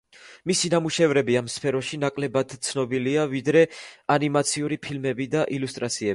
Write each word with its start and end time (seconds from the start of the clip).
მისი 0.51 0.69
ნამუშევრები 0.73 1.35
ამ 1.41 1.49
სფეროებში 1.55 1.99
ნაკლებად 2.05 2.55
ცნობილია, 2.69 3.27
ვიდრე 3.35 3.63
ანიმაციური 4.17 4.81
ფილმები 4.89 5.31
და 5.37 5.49
ილუსტრაციები. 5.59 6.09